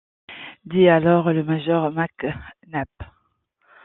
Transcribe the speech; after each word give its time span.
dit 0.65 0.87
alors 0.89 1.31
le 1.31 1.43
major 1.43 1.91
Mac 1.91 2.25
Nabbs. 2.65 3.05